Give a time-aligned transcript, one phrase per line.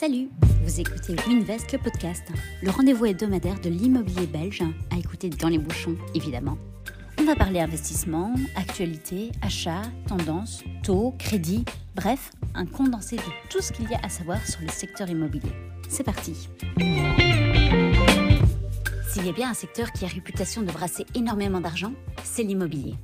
[0.00, 0.28] Salut,
[0.62, 2.22] vous écoutez Winvest, le podcast,
[2.62, 6.56] le rendez-vous hebdomadaire de l'immobilier belge, à écouter dans les bouchons, évidemment.
[7.18, 11.64] On va parler investissement, actualité, achat, tendance, taux, crédit,
[11.96, 15.50] bref, un condensé de tout ce qu'il y a à savoir sur le secteur immobilier.
[15.88, 16.48] C'est parti
[19.08, 21.92] S'il y a bien un secteur qui a réputation de brasser énormément d'argent,
[22.22, 22.94] c'est l'immobilier.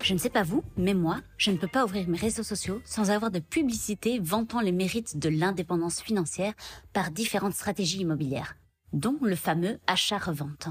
[0.00, 2.80] Je ne sais pas vous, mais moi, je ne peux pas ouvrir mes réseaux sociaux
[2.84, 6.54] sans avoir de publicité vantant les mérites de l'indépendance financière
[6.92, 8.56] par différentes stratégies immobilières,
[8.92, 10.68] dont le fameux achat-revente.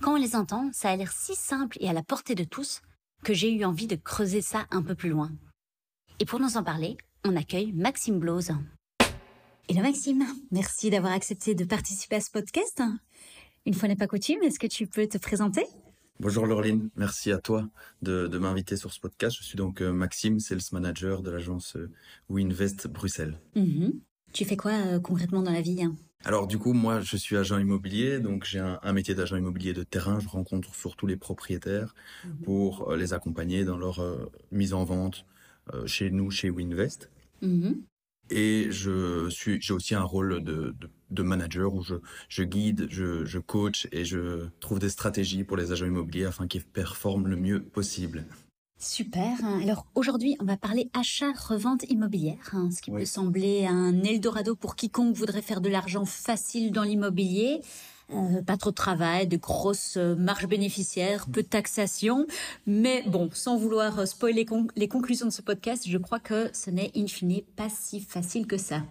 [0.00, 2.80] Quand on les entend, ça a l'air si simple et à la portée de tous
[3.22, 5.30] que j'ai eu envie de creuser ça un peu plus loin.
[6.18, 8.52] Et pour nous en parler, on accueille Maxime Blose.
[9.68, 12.82] Hello Maxime, merci d'avoir accepté de participer à ce podcast.
[13.66, 15.66] Une fois n'est pas coutume, est-ce que tu peux te présenter?
[16.18, 17.68] Bonjour Laureline, merci à toi
[18.00, 19.36] de, m'inviter sur ce podcast.
[19.38, 21.90] Je suis donc euh, Maxime, sales manager de l'agence euh,
[22.30, 23.38] WeInvest Bruxelles.
[23.54, 24.00] Mhm.
[24.32, 25.94] Tu fais quoi euh, concrètement dans la vie hein?
[26.24, 29.82] Alors du coup, moi, je suis agent immobilier, donc j'ai un, métier d'agent immobilier de
[29.82, 30.18] terrain.
[30.18, 32.36] Je rencontre surtout les propriétaires mhm.
[32.44, 34.00] pour les accompagner dans leur
[34.50, 35.26] mise en vente
[35.84, 37.10] chez nous, chez WeInvest.
[37.42, 37.82] Mhm.
[38.30, 40.74] Et je suis, j'ai aussi un rôle de,
[41.10, 41.94] de, manager où je,
[42.28, 46.46] je guide, je, je, coach et je trouve des stratégies pour les agents immobiliers afin
[46.48, 48.26] qu'ils performent le mieux possible.
[48.78, 49.32] Super.
[49.62, 54.76] Alors aujourd'hui, on va parler achat-revente immobilière, hein, ce qui peut sembler un Eldorado pour
[54.76, 57.62] quiconque voudrait faire de l'argent facile dans l'immobilier.
[58.12, 62.26] Euh, pas trop de travail, de grosses euh, marges bénéficiaires, peu de taxation.
[62.64, 66.70] Mais bon, sans vouloir euh, spoiler les conclusions de ce podcast, je crois que ce
[66.70, 68.82] n'est in fine pas si facile que ça.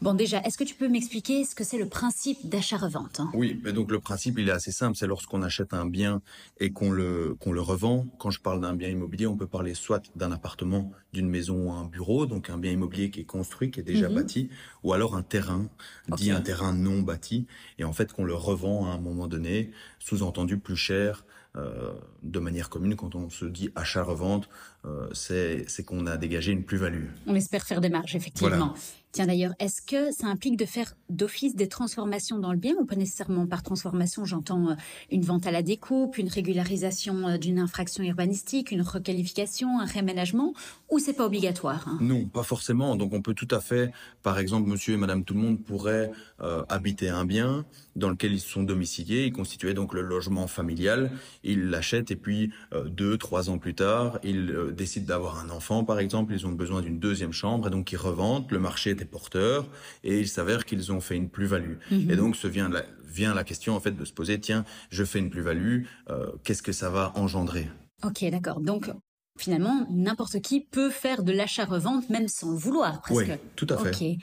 [0.00, 3.30] Bon, déjà, est-ce que tu peux m'expliquer ce que c'est le principe d'achat-revente hein?
[3.32, 4.96] Oui, mais donc le principe, il est assez simple.
[4.96, 6.20] C'est lorsqu'on achète un bien
[6.58, 8.06] et qu'on le, qu'on le revend.
[8.18, 11.72] Quand je parle d'un bien immobilier, on peut parler soit d'un appartement, d'une maison ou
[11.72, 14.16] un bureau, donc un bien immobilier qui est construit, qui est déjà mhm.
[14.16, 14.50] bâti,
[14.82, 15.70] ou alors un terrain,
[16.16, 17.46] dit un terrain non bâti,
[17.78, 21.24] et en fait qu'on le revend à un moment donné, sous-entendu plus cher,
[21.56, 21.92] euh,
[22.24, 24.48] de manière commune, quand on se dit achat-revente,
[24.84, 27.06] euh, c'est qu'on a dégagé une plus-value.
[27.26, 28.74] On espère faire des marges, effectivement.
[29.14, 32.84] Tiens d'ailleurs, est-ce que ça implique de faire d'office des transformations dans le bien ou
[32.84, 34.74] pas nécessairement par transformation J'entends euh,
[35.12, 40.52] une vente à la découpe, une régularisation euh, d'une infraction urbanistique, une requalification, un réaménagement,
[40.90, 41.98] ou c'est pas obligatoire hein?
[42.00, 42.96] Non, pas forcément.
[42.96, 43.92] Donc on peut tout à fait,
[44.24, 48.32] par exemple, Monsieur et Madame tout le monde pourraient euh, habiter un bien dans lequel
[48.32, 51.12] ils sont domiciliés, ils constituaient donc le logement familial,
[51.44, 52.50] ils l'achètent et puis
[52.86, 56.82] deux, trois ans plus tard, ils décident d'avoir un enfant, par exemple, ils ont besoin
[56.82, 58.50] d'une deuxième chambre et donc ils revendent.
[58.50, 59.66] Le marché est porteurs
[60.02, 61.76] et il s'avère qu'ils ont fait une plus-value.
[61.90, 62.10] Mhm.
[62.10, 65.04] Et donc se vient la, vient la question en fait de se poser tiens, je
[65.04, 67.68] fais une plus-value, euh, qu'est-ce que ça va engendrer?
[68.02, 68.60] Ok, d'accord.
[68.60, 68.90] Donc
[69.38, 73.28] finalement, n'importe qui peut faire de l'achat-revente même sans le vouloir presque.
[73.28, 74.18] Oui, tout à fait.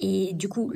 [0.00, 0.72] Et du coup,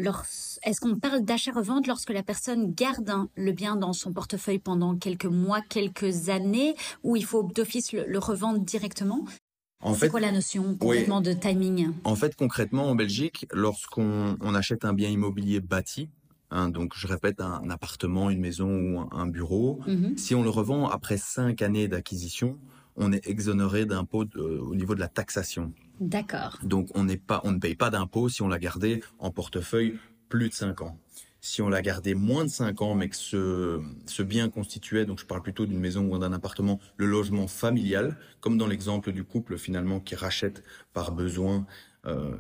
[0.63, 5.25] est-ce qu'on parle d'achat-revente lorsque la personne garde le bien dans son portefeuille pendant quelques
[5.25, 9.25] mois, quelques années, ou il faut d'office le, revendre directement?
[9.95, 11.93] C'est quoi la notion concrètement de timing?
[12.05, 16.11] En fait, concrètement, en Belgique, lorsqu'on achète un bien immobilier bâti,
[16.51, 20.17] hein, donc je répète, un, appartement, une maison ou un, bureau, mhm.
[20.19, 22.59] si on le revend après cinq années d'acquisition,
[22.97, 25.73] on est exonéré d'impôt au niveau de la taxation.
[26.01, 26.59] D'accord.
[26.63, 30.49] Donc on pas, on ne paye pas d'impôt si on l'a gardé en portefeuille plus
[30.49, 30.99] de cinq ans
[31.45, 35.19] si on l'a gardé moins de 5 ans, mais que ce, ce bien constituait, donc
[35.21, 39.25] je parle plutôt d'une maison ou d'un appartement, le logement familial, comme dans l'exemple du
[39.25, 41.67] couple finalement qui rachète par besoin
[42.07, 42.35] euh,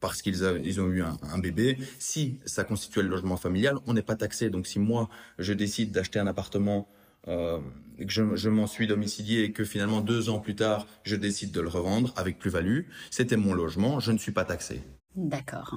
[0.00, 4.02] parce qu'ils ils ont eu un, bébé, si ça constituait le logement familial, on n'est
[4.02, 4.50] pas taxé.
[4.50, 5.08] Donc si moi,
[5.38, 6.86] je décide d'acheter un appartement
[7.26, 7.58] euh,
[7.98, 11.50] que je, je m'en suis domicilié et que finalement deux ans plus tard, je décide
[11.50, 14.82] de le revendre avec plus-value, c'était mon logement, je ne suis pas taxé.
[15.16, 15.74] D'accord.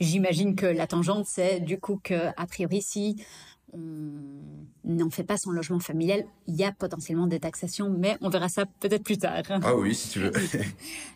[0.00, 3.24] J'imagine que la tangente, c'est du coup que, a priori, si
[3.72, 3.80] on
[4.84, 8.48] n'en fait pas son logement familial, il y a potentiellement des taxations, mais on verra
[8.48, 9.42] ça peut-être plus tard.
[9.48, 10.32] Ah oui, si tu veux.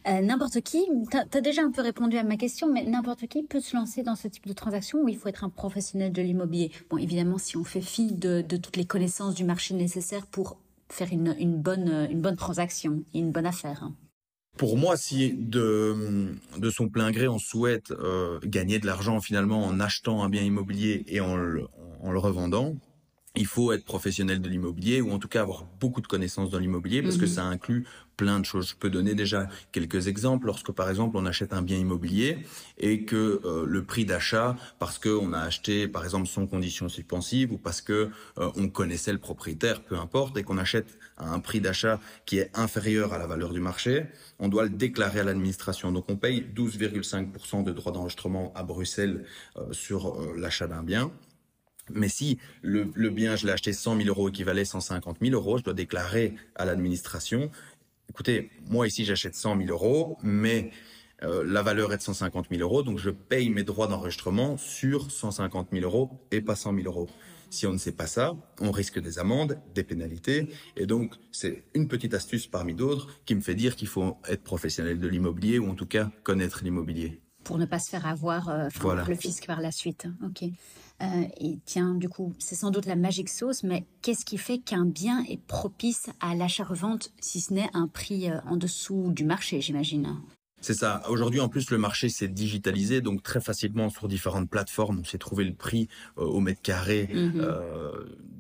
[0.08, 3.42] Euh, n'importe qui, tu as, déjà un peu répondu à ma question, mais n'importe qui
[3.42, 6.22] peut se lancer dans ce type de transaction où il faut être un professionnel de
[6.22, 6.70] l'immobilier.
[6.88, 10.58] Bon, évidemment, si on fait fi de, toutes les connaissances du marché nécessaires pour
[10.88, 13.90] faire une, bonne, une bonne transaction et une bonne affaire.
[14.56, 19.66] Pour moi, si de, de son plein gré on souhaite euh, gagner de l'argent finalement
[19.66, 21.66] en achetant un bien immobilier et en le,
[22.02, 22.76] en le revendant,
[23.36, 26.58] il faut être professionnel de l'immobilier ou en tout cas avoir beaucoup de connaissances dans
[26.58, 27.30] l'immobilier parce que mhm.
[27.30, 28.70] ça inclut plein de choses.
[28.70, 30.46] Je peux donner déjà quelques exemples.
[30.46, 32.38] Lorsque par exemple on achète un bien immobilier
[32.78, 37.52] et que euh, le prix d'achat, parce qu'on a acheté par exemple sans condition suspensive
[37.52, 41.40] ou parce que euh, on connaissait le propriétaire, peu importe, et qu'on achète à un
[41.40, 44.06] prix d'achat qui est inférieur à la valeur du marché,
[44.38, 45.92] on doit le déclarer à l'administration.
[45.92, 49.26] Donc on paye 12,5% de droits d'enregistrement à Bruxelles
[49.58, 51.10] euh, sur l'achat d'un bien.
[51.90, 55.64] Mais si le, bien, je l'ai acheté 100 000 euros, équivalait 150 000 euros, je
[55.64, 57.50] dois déclarer à l'administration,
[58.10, 60.70] écoutez, moi ici j'achète 100 000 euros, mais
[61.22, 65.10] euh, la valeur est de 150 000 euros, donc je paye mes droits d'enregistrement sur
[65.10, 67.08] 150 000 euros et pas 100 000 euros.
[67.48, 71.64] Si on ne sait pas ça, on risque des amendes, des pénalités, et donc c'est
[71.74, 75.58] une petite astuce parmi d'autres qui me fait dire qu'il faut être professionnel de l'immobilier
[75.58, 77.20] ou en tout cas connaître l'immobilier.
[77.46, 78.68] Pour ne pas se faire avoir euh,
[79.06, 80.08] le fisc par la suite.
[80.24, 80.50] Ok.
[81.02, 84.58] Euh, et tiens, du coup, c'est sans doute la magique sauce, mais qu'est-ce qui fait
[84.58, 89.24] qu'un bien est propice à l'achat-revente, si ce n'est un prix euh, en dessous du
[89.24, 90.16] marché, j'imagine?
[90.66, 91.00] C'est ça.
[91.08, 95.16] Aujourd'hui, en plus, le marché s'est digitalisé, donc très facilement sur différentes plateformes, on s'est
[95.16, 95.86] trouvé le prix
[96.18, 97.34] euh, au mètre carré mhm.
[97.36, 97.92] euh,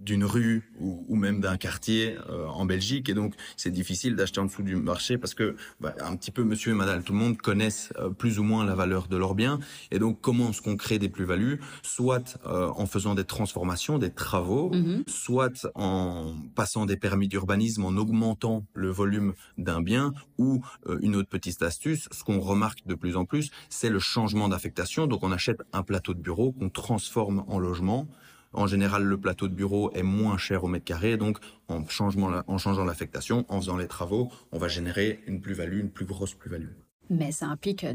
[0.02, 4.46] d'une rue ou, même d'un quartier euh, en Belgique, et donc c'est difficile d'acheter en
[4.46, 7.38] dessous du marché parce que bah, un petit peu Monsieur et Madame tout le monde
[7.38, 9.60] connaissent plus ou moins la valeur de leurs biens,
[9.92, 14.70] et donc comment est-ce qu'on crée des plus-values, soit en faisant des transformations, des travaux,
[14.72, 15.04] mhm.
[15.06, 20.62] soit en passant des permis d'urbanisme, en augmentant le volume d'un bien, ou
[21.00, 25.06] une autre petite astuce ce qu'on remarque de plus en plus, c'est le changement d'affectation.
[25.06, 28.08] Donc on achète un plateau de bureau qu'on transforme en logement.
[28.52, 32.58] En général, le plateau de bureau est moins cher au mètre carré, donc en, en
[32.58, 36.70] changeant l'affectation, en faisant les travaux, on va générer une plus-value, une plus grosse plus-value.
[37.10, 37.86] Mais ça implique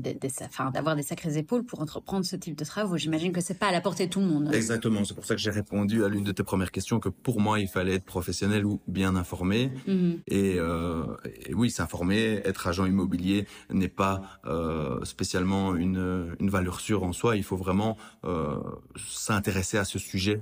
[0.73, 2.97] d'avoir des sacrées épaules pour entreprendre ce type de travaux.
[2.97, 4.53] J'imagine que c'est pas à la portée de tout le monde.
[4.53, 5.03] Exactement.
[5.03, 7.59] C'est pour ça que j'ai répondu à l'une de tes premières questions que pour moi,
[7.59, 9.71] il fallait être professionnel ou bien informé.
[9.87, 10.19] Mhm.
[10.31, 17.03] Euh, et, oui, s'informer, être agent immobilier n'est pas euh, spécialement une, une valeur sûre
[17.03, 17.35] en soi.
[17.35, 18.59] Il faut vraiment euh,
[19.07, 20.41] s'intéresser à ce sujet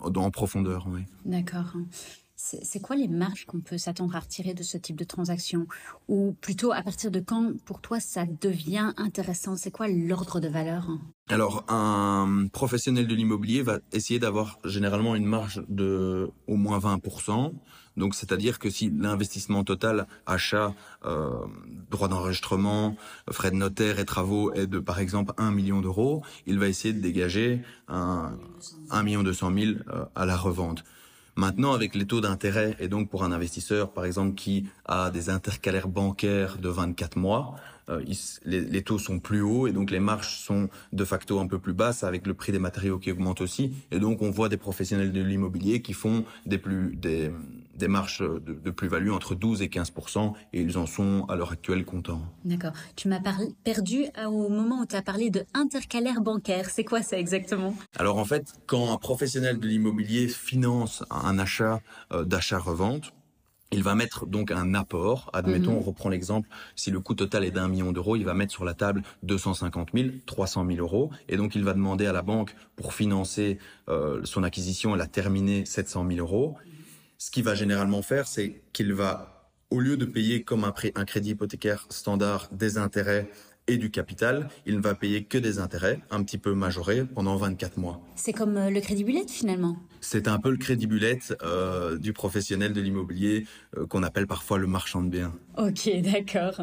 [0.00, 0.86] en profondeur.
[0.88, 1.02] Oui.
[1.24, 1.74] D'accord
[2.36, 5.66] c'est quoi les marges qu'on peut s'attendre à retirer de ce type de transaction?
[6.08, 9.56] Ou plutôt, à partir de quand, pour toi, ça devient intéressant?
[9.56, 10.86] C'est quoi l'ordre de valeur?
[11.28, 17.52] Alors, un professionnel de l'immobilier va essayer d'avoir généralement une marge de au moins 20%.
[17.96, 20.74] Donc, c'est-à-dire que si l'investissement total, achat,
[21.06, 21.30] euh,
[21.90, 22.96] droit d'enregistrement,
[23.30, 26.92] frais de notaire et travaux est de, par exemple, 1 million d'euros, il va essayer
[26.92, 28.38] de dégager un,
[28.90, 30.84] 1 million 200 000 euh, à la revente.
[31.36, 35.28] Maintenant, avec les taux d'intérêt, et donc pour un investisseur, par exemple, qui a des
[35.28, 37.56] intercalaires bancaires de 24 mois,
[37.88, 38.02] euh,
[38.44, 41.72] les, taux sont plus hauts et donc les marges sont de facto un peu plus
[41.72, 43.72] basses avec le prix des matériaux qui augmente aussi.
[43.92, 47.30] Et donc on voit des professionnels de l'immobilier qui font des plus des,
[47.76, 49.92] des marges de, plus-value entre 12 et 15
[50.52, 52.22] et ils en sont à l'heure actuelle contents.
[52.44, 52.72] D'accord.
[52.94, 53.20] Tu m'as
[53.64, 56.70] perdu au moment où tu as parlé de intercalaire bancaire.
[56.70, 57.74] C'est quoi ça exactement?
[57.98, 61.80] Alors en fait, quand un professionnel de l'immobilier finance un achat
[62.12, 63.12] euh, d'achat-revente,
[63.72, 65.30] il va mettre donc un apport.
[65.32, 65.78] Admettons, mhm.
[65.78, 68.64] on reprend l'exemple, si le coût total est d'un million d'euros, il va mettre sur
[68.64, 71.10] la table 250 000, 300 000 euros.
[71.28, 73.58] Et donc, il va demander à la banque, pour financer
[73.88, 76.56] euh, son acquisition, elle a terminé 700 000 euros.
[77.18, 81.04] Ce qu'il va généralement faire, c'est qu'il va, au lieu de payer comme un, un
[81.04, 83.28] crédit hypothécaire standard des intérêts
[83.68, 87.36] et du capital, il ne va payer que des intérêts, un petit peu majorés, pendant
[87.36, 88.00] 24 mois.
[88.14, 92.12] C'est comme euh, le crédit bullet finalement C'est un peu le crédit bullet euh, du
[92.12, 93.46] professionnel de l'immobilier
[93.76, 95.34] euh, qu'on appelle parfois le marchand de biens.
[95.58, 96.60] Ok, d'accord.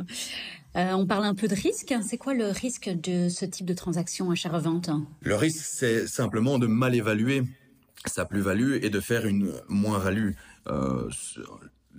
[0.76, 1.94] on parle un peu de risque.
[2.02, 4.90] C'est quoi le risque de ce type de transaction achat-revente?
[5.22, 7.44] Le risque, c'est simplement de mal évaluer
[8.10, 10.32] sa plus-value et de faire une moins-value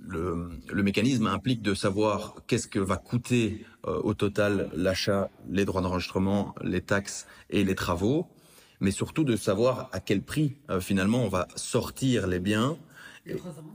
[0.06, 5.64] le, le, mécanisme implique de savoir qu'est-ce que va coûter euh, au total l'achat, les
[5.64, 8.26] droits d'enregistrement, les taxes et les travaux,
[8.80, 12.76] mais surtout de savoir à quel prix euh, finalement on va sortir les biens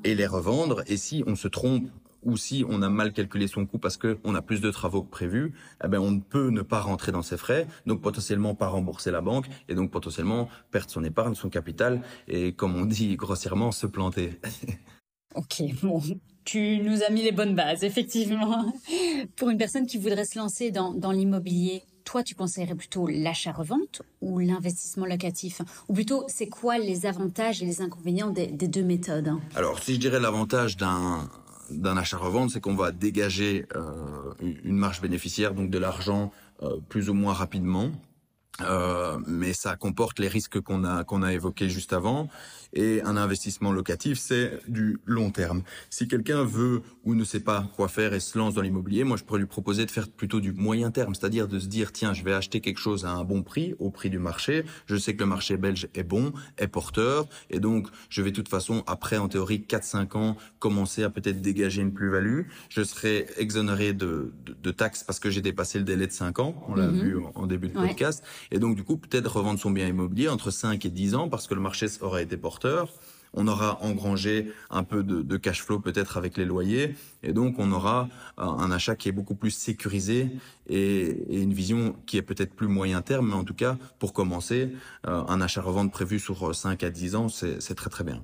[0.04, 0.84] et, les revendre.
[0.88, 1.90] Et si on se trompe
[2.24, 5.10] ou si on a mal calculé son coût parce qu'on a plus de travaux que
[5.10, 8.68] prévu, eh ben on ne peut ne pas rentrer dans ses frais, donc potentiellement pas
[8.68, 13.16] rembourser la banque et donc potentiellement perdre son épargne, son capital et comme on dit
[13.16, 14.40] grossièrement se planter.
[15.36, 16.02] Ok, bon,
[16.44, 18.74] tu nous as mis les bonnes bases, effectivement.
[19.36, 24.02] Pour une personne qui voudrait se lancer dans, dans l'immobilier, toi, tu conseillerais plutôt l'achat-revente
[24.22, 25.62] ou l'investissement locatif?
[25.88, 29.34] Ou plutôt, c'est quoi les avantages et les inconvénients des, deux méthodes?
[29.54, 31.30] Alors, si je dirais l'avantage d'un
[31.72, 34.34] d'un achat-revente, c'est qu'on va dégager euh,
[34.64, 36.32] une marge bénéficiaire, donc de l'argent
[36.64, 37.92] euh, plus ou moins rapidement.
[38.62, 42.30] Euh, mais ça comporte les risques qu'on a qu'on a évoqués juste avant.
[42.74, 45.64] Et un investissement locatif, c'est du long terme.
[45.90, 49.18] Si quelqu'un veut ou ne sait pas quoi faire et se lance dans l'immobilier, moi
[49.18, 52.14] je pourrais lui proposer de faire plutôt du moyen terme, c'est-à-dire de se dire tiens,
[52.14, 54.66] je vais acheter quelque chose à un bon prix, au prix du marché.
[54.86, 58.36] Je sais que le marché belge est bon, est porteur, et donc je vais de
[58.36, 62.44] toute façon après en théorie 4-5 ans commencer à peut-être dégager une plus-value.
[62.70, 66.64] Je serai exonéré de, de, taxes parce que j'ai dépassé le délai de 5 ans.
[66.68, 67.00] On l'a mhm.
[67.00, 68.24] vu en, début de podcast.
[68.52, 71.48] Et donc, du coup, peut-être revendre son bien immobilier entre 5 et 10 ans parce
[71.48, 72.92] que le marché aura été porteur.
[73.34, 76.96] On aura engrangé un peu de, cash flow peut-être avec les loyers.
[77.22, 80.30] Et donc, on aura euh, un achat qui est beaucoup plus sécurisé
[80.68, 83.30] et, une vision qui est peut-être plus moyen terme.
[83.30, 84.72] Mais en tout cas, pour commencer,
[85.08, 88.24] euh, un achat-revente prévu sur 5 à 10 ans, c'est très très bien.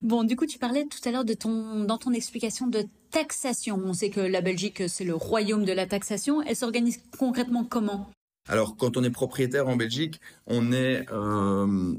[0.00, 3.82] Bon, du coup, tu parlais tout à l'heure de ton, dans ton explication de taxation.
[3.84, 6.40] On sait que la Belgique, c'est le royaume de la taxation.
[6.42, 8.08] Elle s'organise concrètement comment?
[8.48, 11.94] Alors, quand on est propriétaire en Belgique, on est euh,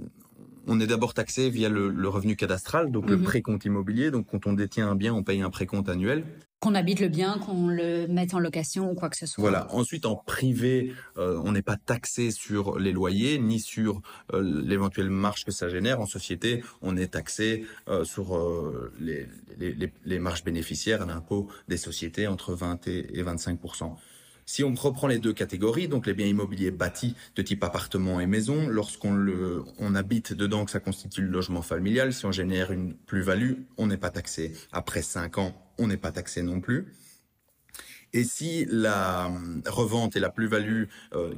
[0.67, 3.23] on est d'abord taxé via le, revenu cadastral, donc le mhm.
[3.23, 4.11] précompte immobilier.
[4.11, 6.23] Donc, quand on détient un bien, on paye un précompte annuel.
[6.59, 9.41] Qu'on habite le bien, qu'on le mette en location ou quoi que ce soit.
[9.41, 9.73] Voilà.
[9.73, 14.01] Ensuite, en privé, euh, on n'est pas taxé sur les loyers ni sur
[14.33, 16.01] euh, l'éventuelle marge que ça génère.
[16.01, 17.65] En société, on est taxé
[18.03, 18.37] sur
[18.99, 19.27] les,
[20.05, 23.59] les, marges bénéficiaires à l'impôt des sociétés entre 20 et 25
[24.49, 28.25] si on reprend les deux catégories, donc les biens immobiliers bâtis de type appartement et
[28.25, 33.53] maison, lorsqu'on habite dedans, que ça constitue le logement familial, si on génère une plus-value,
[33.77, 34.53] on n'est pas taxé.
[34.71, 36.87] Après cinq ans, on n'est pas taxé non plus.
[38.11, 39.31] Et si la
[39.67, 41.35] revente et la plus-value euh,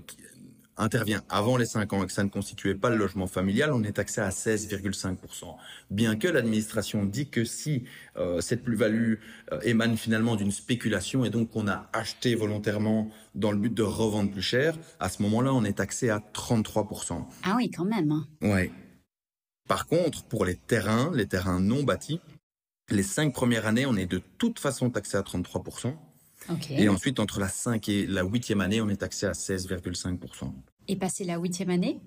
[0.82, 3.84] intervient avant les 5 ans et que ça ne constituait pas le logement familial, on
[3.84, 5.56] est taxé à 16,5%.
[5.92, 7.84] Bien que l'administration dit que si
[8.18, 9.16] euh, cette plus-value
[9.52, 13.84] euh, émane finalement d'une spéculation et donc qu'on a acheté volontairement dans le but de
[13.84, 17.24] revendre plus cher, à ce moment-là, on est taxé à 33%.
[17.44, 18.12] Ah oui, quand même.
[18.12, 18.28] Hein.
[18.42, 18.72] Ouais.
[19.68, 22.20] Par contre, pour les terrains, les terrains non bâtis,
[22.90, 25.94] les 5 premières années, on est de toute façon taxé à 33%.
[26.72, 30.52] Et ensuite, entre la 5 et la 8e année, on est taxé à 16,5%.
[30.88, 32.00] Et passer la huitième année,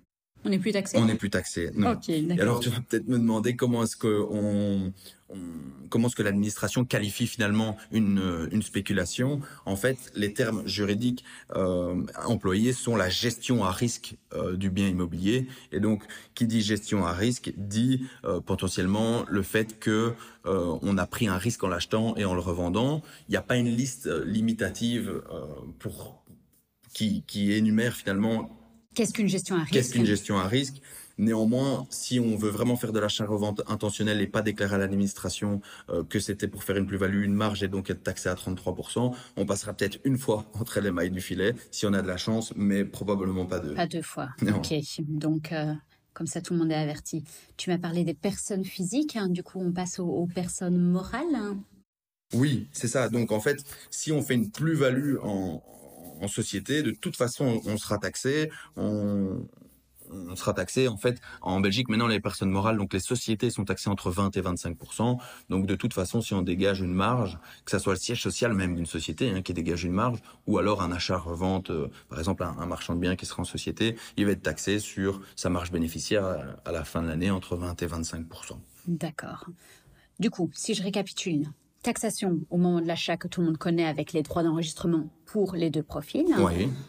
[0.44, 1.98] on n'est plus taxé On n'est plus taxé, non.
[2.38, 4.92] alors tu vas peut-être me demander comment est-ce que on,
[5.88, 11.24] comment est-ce que l'administration qualifie finalement une, une spéculation En fait, les termes juridiques
[11.56, 15.48] euh, employés sont la gestion à risque euh, du bien immobilier.
[15.72, 16.02] Et donc,
[16.34, 20.12] qui dit gestion à risque dit euh, potentiellement le fait que
[20.46, 23.02] on a pris un risque en l'achetant et en le revendant.
[23.28, 25.22] Il n'y a pas une liste limitative
[25.78, 26.22] pour
[26.92, 28.50] qui, qui énumère finalement
[28.94, 30.80] Qu'est-ce qu'une gestion à risque Qu'est-ce qu'une gestion à risque?
[31.16, 36.02] Néanmoins, si on veut vraiment faire de l'achat-revente intentionnel et pas déclarer à l'administration euh,
[36.02, 39.46] que c'était pour faire une plus-value, une marge et donc être taxé à 33%, on
[39.46, 42.52] passera peut-être une fois entre les mailles du filet, si on a de la chance,
[42.56, 43.74] mais probablement pas deux.
[43.74, 44.30] Pas deux fois.
[44.42, 45.72] Ok, donc euh,
[46.14, 47.22] comme ça tout le monde est averti.
[47.56, 49.28] Tu m'as parlé des personnes physiques, hein.
[49.28, 51.34] du coup on passe aux, personnes morales.
[51.34, 51.58] Hein.
[52.32, 53.08] Oui, c'est ça.
[53.08, 55.62] Donc en fait, si on fait une plus-value en,
[56.20, 58.50] en société, de toute façon, on sera taxé.
[58.76, 59.46] On,
[60.36, 63.88] sera taxé en fait en Belgique maintenant les personnes morales donc les sociétés sont taxées
[63.88, 65.18] entre 20 et 25%
[65.48, 68.52] donc de toute façon si on dégage une marge que ça soit le siège social
[68.52, 72.18] même d'une société hein, qui dégage une marge ou alors un achat revente euh, par
[72.18, 75.48] exemple un, marchand de biens qui sera en société il va être taxé sur sa
[75.48, 79.46] marge bénéficiaire à, à la fin de l'année entre 20 et 25% D'accord.
[80.20, 81.48] Du coup, si je récapitule,
[81.84, 85.54] taxation au moment de l'achat que tout le monde connaît avec les droits d'enregistrement pour
[85.54, 86.26] les deux profils.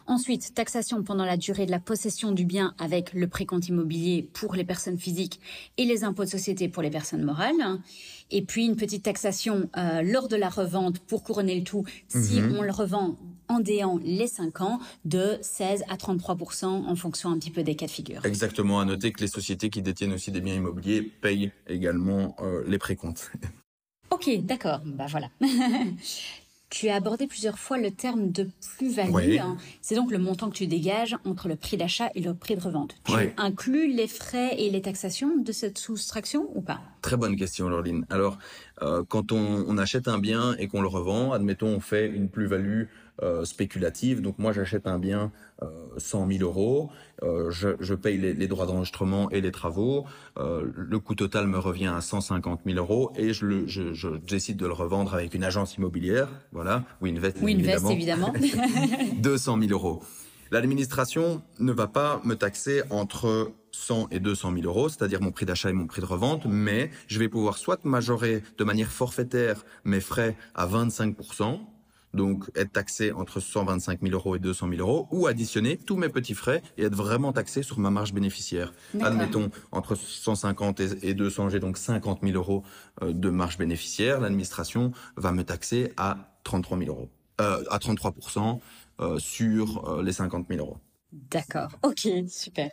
[0.07, 4.55] Ensuite, taxation pendant la durée de la possession du bien avec le précompte immobilier pour
[4.55, 5.39] les personnes physiques
[5.77, 7.79] et les impôts de société pour les personnes morales.
[8.31, 12.41] Et puis une petite taxation euh, lors de la revente pour couronner le tout si
[12.41, 12.55] mhm.
[12.57, 17.37] on le revend en déant les 5 ans de 16 à 33 en fonction un
[17.37, 18.25] petit peu des cas de figure.
[18.25, 22.63] Exactement, à noter que les sociétés qui détiennent aussi des biens immobiliers payent également euh,
[22.65, 23.31] les précomptes.
[24.25, 24.82] Ok, d'accord.
[24.86, 25.29] Bah voilà.
[26.70, 29.38] tu as abordé plusieurs fois le terme de plus-value.
[29.39, 29.58] Hein.
[29.82, 32.62] C'est donc le montant que tu dégages entre le prix d'achat et le prix de
[32.62, 32.96] revente.
[33.05, 36.82] Tu inclus les frais et les taxations de cette soustraction ou pas?
[37.01, 38.05] Très bonne question, Laureline.
[38.10, 38.38] Alors,
[38.82, 42.86] euh, quand on, achète un bien et qu'on le revend, admettons, on fait une plus-value
[43.22, 44.22] euh, spéculative.
[44.22, 45.31] Donc moi, j'achète un bien
[45.63, 46.89] euh, 100 000 euros,
[47.24, 50.05] euh, je, je, paye les, les droits d'enregistrement et les travaux.
[50.38, 54.10] Euh, le coût total me revient à 150 000 euros et je, le, je, je,
[54.10, 58.67] décide de le revendre avec une agence immobilière, voilà, Winvest, Winvest évidemment, évidemment.
[59.22, 60.03] 200 000 euros.
[60.51, 65.45] L'administration ne va pas me taxer entre 100 et 200 000 euros, c'est-à-dire mon prix
[65.45, 69.65] d'achat et mon prix de revente, mais je vais pouvoir soit majorer de manière forfaitaire
[69.86, 71.15] mes frais à 25
[72.15, 76.10] donc être taxé entre 125 000 euros et 200 000 euros, ou additionner tous mes
[76.10, 78.74] petits frais et être vraiment taxé sur ma marge bénéficiaire.
[79.01, 82.63] Admettons, entre 150 et 200, j'ai donc 50 000 euros
[83.01, 84.19] euh, de marge bénéficiaire.
[84.19, 87.10] L'administration va me taxer à 33 000 euros,
[87.41, 88.13] euh, à 33
[89.01, 90.77] euh, sur euh, les 50 000 euros.
[91.12, 91.69] D'accord.
[91.84, 92.72] Ok, super.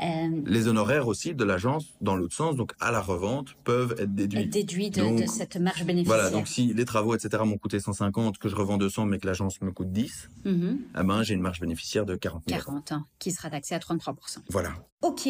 [0.00, 4.14] Euh, les honoraires aussi de l'agence, dans l'autre sens, donc à la revente, peuvent être
[4.14, 4.46] déduits.
[4.46, 6.16] Déduits de, de, cette marge bénéficiaire.
[6.16, 9.26] Voilà, donc si les travaux, etc., m'ont coûté 150, que je revends 200, mais que
[9.26, 12.92] l'agence me coûte 10, mm eh ben, j'ai une marge bénéficiaire de 40 000 40,
[12.92, 14.14] hein, qui sera taxée à 33
[14.50, 14.74] Voilà.
[15.02, 15.28] Ok.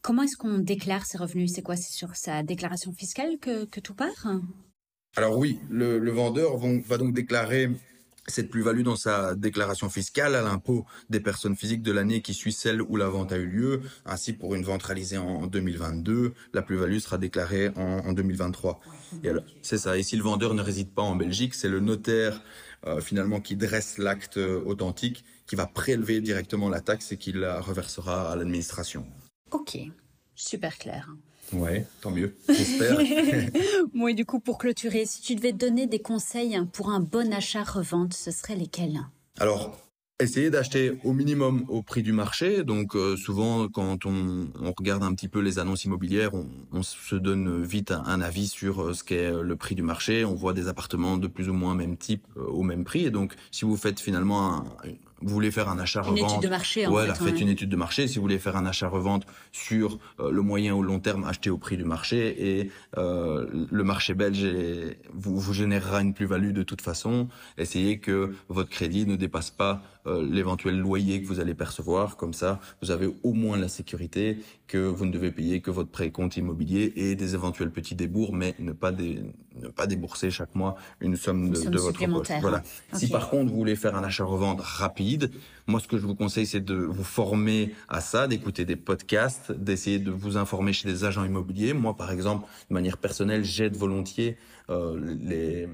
[0.00, 1.52] Comment est-ce qu'on déclare ces revenus?
[1.54, 1.76] C'est quoi?
[1.76, 4.28] C'est sur sa déclaration fiscale que, que tout part?
[5.16, 7.70] Alors oui, le, le vendeur va donc déclarer
[8.28, 12.52] cette plus-value dans sa déclaration fiscale à l'impôt des personnes physiques de l'année qui suit
[12.52, 13.80] celle où la vente a eu lieu.
[14.06, 18.80] Ainsi, pour une vente réalisée en 2022, la plus-value sera déclarée en, 2023.
[19.62, 19.96] c'est ça.
[19.98, 22.42] Et si le vendeur ne réside pas en Belgique, c'est le notaire
[22.86, 27.32] euh, finalement qui dresse l'acte euh, authentique qui va prélever directement la taxe et qui
[27.32, 29.06] la reversera à l'administration.
[29.50, 29.78] Ok,
[30.34, 31.08] super clair.
[31.52, 32.98] Ouais, tant mieux, j'espère.
[33.94, 38.14] Moi, du coup, pour clôturer, si tu devais donner des conseils pour un bon achat-revente,
[38.14, 39.00] ce seraient lesquels?
[39.38, 39.78] Alors,
[40.20, 42.64] Essayez d'acheter au minimum au prix du marché.
[42.64, 46.82] Donc euh, souvent, quand on, on, regarde un petit peu les annonces immobilières, on, on
[46.82, 50.24] se donne vite un, avis sur euh, ce qu'est le prix du marché.
[50.24, 53.04] On voit des appartements de plus ou moins même type euh, au même prix.
[53.04, 54.64] Et donc, si vous faites finalement un,
[55.20, 56.18] vous voulez faire un achat-revente.
[56.18, 58.06] Une étude de marché, en voilà, faites une étude de marché.
[58.08, 61.58] Si vous voulez faire un achat-revente sur euh, le moyen ou long terme, achetez au
[61.58, 64.46] prix du marché et euh, le marché belge
[65.12, 67.28] vous, vous générera une plus-value de toute façon.
[67.56, 72.16] Essayez que votre crédit ne dépasse pas euh, l'éventuel loyer que vous allez percevoir.
[72.16, 75.90] Comme ça, vous avez au moins la sécurité que vous ne devez payer que votre
[75.90, 80.76] précompte immobilier et des éventuels petits débours, mais ne pas, ne pas débourser chaque mois
[81.00, 82.28] une somme de, de votre poche.
[82.40, 82.62] Voilà.
[82.92, 85.07] Si par contre vous voulez faire un achat-revente rapide,
[85.66, 89.52] moi ce que je vous conseille c'est de vous former à ça, d'écouter des podcasts,
[89.52, 91.72] d'essayer de vous informer chez des agents immobiliers.
[91.72, 94.36] Moi par exemple, de manière personnelle, j'aide volontiers
[94.70, 95.66] euh, les,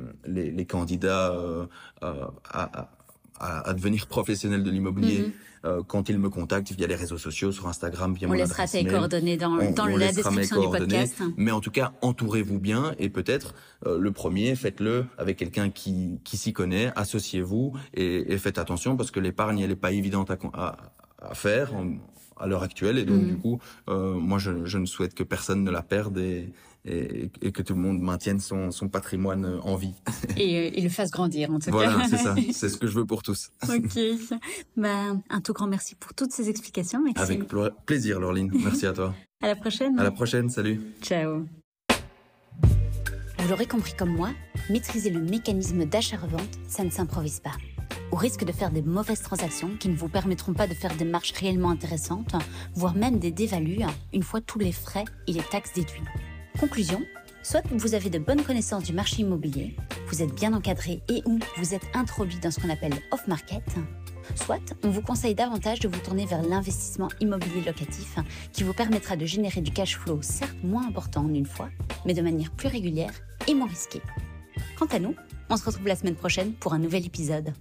[0.53, 1.67] les, candidats euh,
[2.00, 2.91] à, à
[3.38, 5.33] à, à, devenir professionnel de l'immobilier mhm.
[5.64, 8.85] euh, quand ils me contactent via les réseaux sociaux, sur Instagram, via on laissera tes
[8.85, 11.23] coordonnées dans, dans la description du podcast.
[11.37, 13.55] Mais en tout cas, entourez-vous bien et peut-être
[13.87, 18.97] euh, le premier, faites-le avec quelqu'un qui, qui s'y connaît, associez-vous et, et, faites attention
[18.97, 20.76] parce que l'épargne, elle n'est pas évidente à, à,
[21.21, 21.73] à faire
[22.37, 23.29] à l'heure actuelle et donc mhm.
[23.29, 26.53] du coup, euh, moi je, je, ne souhaite que personne ne la perde et,
[26.85, 29.94] et, et, que tout le monde maintienne son, son patrimoine en vie.
[30.37, 31.73] Et, euh, le fasse grandir, en tout cas.
[31.73, 32.35] Voilà, c'est ça.
[32.53, 33.51] C'est ce que je veux pour tous.
[33.68, 33.99] Ok.
[34.77, 37.03] Bah, un tout grand merci pour toutes ces explications.
[37.03, 37.20] Merci.
[37.20, 37.44] Avec
[37.87, 38.51] plaisir, Laureline.
[38.62, 39.14] Merci à toi.
[39.42, 39.99] à la prochaine.
[39.99, 40.51] À la prochaine.
[40.51, 40.81] Salut.
[41.01, 41.47] Ciao.
[43.38, 44.31] Vous l'aurez compris comme moi,
[44.70, 47.53] maîtriser le mécanisme d'achat-revente, ça ne s'improvise pas.
[48.11, 51.05] Au risque de faire des mauvaises transactions qui ne vous permettront pas de faire des
[51.05, 52.35] marches réellement intéressantes,
[52.75, 53.81] voire même des dévalues,
[54.12, 56.01] une fois tous les frais et les taxes déduits.
[56.59, 57.03] Conclusion,
[57.43, 61.40] soit vous avez de bonnes connaissances du marché immobilier, vous êtes bien encadré et ou
[61.57, 63.64] vous êtes introduit dans ce qu'on appelle off-market,
[64.37, 68.17] soit on vous conseille davantage de vous tourner vers l'investissement immobilier locatif
[68.53, 71.71] qui vous permettra de générer du cash flow certes moins important en une fois,
[72.07, 73.12] mais de manière plus régulière
[73.49, 74.03] et moins risquée.
[74.79, 75.17] Quant à nous,
[75.51, 77.53] on se retrouve la semaine prochaine pour un nouvel épisode.